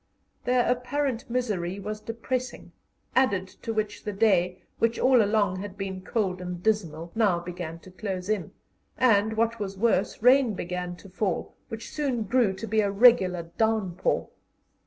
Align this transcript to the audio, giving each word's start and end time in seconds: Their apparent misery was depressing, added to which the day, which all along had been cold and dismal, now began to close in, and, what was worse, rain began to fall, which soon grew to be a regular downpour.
Their 0.45 0.67
apparent 0.67 1.29
misery 1.29 1.79
was 1.79 2.01
depressing, 2.01 2.71
added 3.15 3.47
to 3.61 3.71
which 3.71 4.03
the 4.03 4.11
day, 4.11 4.63
which 4.79 4.97
all 4.97 5.21
along 5.21 5.57
had 5.59 5.77
been 5.77 6.01
cold 6.01 6.41
and 6.41 6.63
dismal, 6.63 7.11
now 7.13 7.37
began 7.39 7.77
to 7.81 7.91
close 7.91 8.27
in, 8.27 8.51
and, 8.97 9.37
what 9.37 9.59
was 9.59 9.77
worse, 9.77 10.19
rain 10.23 10.55
began 10.55 10.95
to 10.95 11.09
fall, 11.11 11.53
which 11.67 11.91
soon 11.91 12.23
grew 12.23 12.51
to 12.53 12.65
be 12.65 12.81
a 12.81 12.89
regular 12.89 13.51
downpour. 13.59 14.29